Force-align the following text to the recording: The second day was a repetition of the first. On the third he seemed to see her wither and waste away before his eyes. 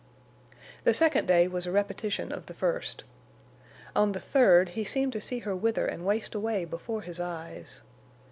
The 0.83 0.95
second 0.95 1.27
day 1.27 1.47
was 1.47 1.67
a 1.67 1.71
repetition 1.71 2.31
of 2.31 2.47
the 2.47 2.55
first. 2.55 3.03
On 3.95 4.13
the 4.13 4.19
third 4.19 4.69
he 4.69 4.83
seemed 4.83 5.13
to 5.13 5.21
see 5.21 5.37
her 5.45 5.55
wither 5.55 5.85
and 5.85 6.07
waste 6.07 6.33
away 6.33 6.65
before 6.65 7.03
his 7.03 7.19
eyes. 7.19 7.83